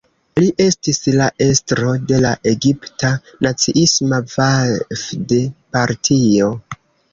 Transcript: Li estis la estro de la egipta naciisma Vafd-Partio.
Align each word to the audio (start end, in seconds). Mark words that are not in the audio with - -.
Li 0.37 0.45
estis 0.63 0.99
la 1.19 1.27
estro 1.47 1.91
de 2.13 2.21
la 2.23 2.31
egipta 2.53 3.13
naciisma 3.49 4.21
Vafd-Partio. 4.35 6.53